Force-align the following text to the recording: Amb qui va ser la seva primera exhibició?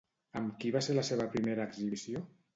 Amb 0.39 0.55
qui 0.63 0.71
va 0.75 0.81
ser 0.87 0.95
la 0.95 1.03
seva 1.11 1.29
primera 1.37 1.69
exhibició? 1.69 2.25